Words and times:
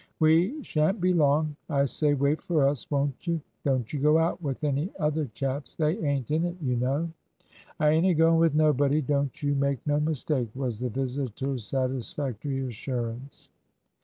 "We 0.19 0.63
shan't 0.63 0.99
be 0.99 1.13
long. 1.13 1.55
I 1.69 1.85
say, 1.85 2.15
wait 2.15 2.41
for 2.41 2.67
us, 2.67 2.89
won't 2.89 3.27
you? 3.27 3.39
Don't 3.63 3.93
you 3.93 3.99
go 3.99 4.17
out 4.17 4.41
with 4.41 4.63
any 4.63 4.91
other 4.97 5.27
chaps. 5.35 5.75
They 5.75 5.95
ain't 5.99 6.31
in 6.31 6.43
it, 6.43 6.57
you 6.59 6.75
know." 6.75 7.07
"I 7.79 7.89
ain't 7.89 8.07
a 8.07 8.15
going 8.15 8.39
with 8.39 8.55
nobody, 8.55 9.03
don't 9.03 9.43
you 9.43 9.53
make 9.53 9.85
no 9.85 9.99
mistake," 9.99 10.49
was 10.55 10.79
the 10.79 10.89
visitor's 10.89 11.67
satisfactory 11.67 12.65
assurance. 12.67 13.51